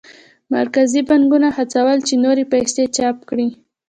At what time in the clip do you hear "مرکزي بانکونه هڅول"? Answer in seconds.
0.55-1.97